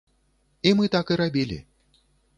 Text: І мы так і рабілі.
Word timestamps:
І 0.69 0.71
мы 0.79 0.89
так 0.95 1.13
і 1.13 1.19
рабілі. 1.23 1.59